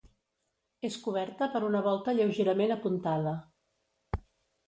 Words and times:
És 0.87 0.95
coberta 1.01 1.47
per 1.55 1.59
una 1.67 1.83
volta 1.89 2.15
lleugerament 2.19 2.73
apuntada. 2.77 3.35